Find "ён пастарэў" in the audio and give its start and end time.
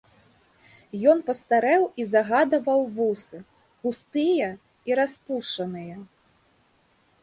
1.13-1.83